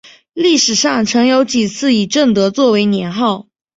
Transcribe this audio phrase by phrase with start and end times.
[0.33, 3.45] 历史上曾有几次以正德作为年号。